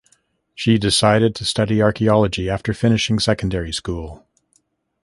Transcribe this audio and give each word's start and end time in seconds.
She 0.55 0.79
decided 0.79 1.35
to 1.35 1.45
study 1.45 1.79
archaeology 1.79 2.49
after 2.49 2.73
finishing 2.73 3.19
secondary 3.19 3.71
school. 3.71 4.25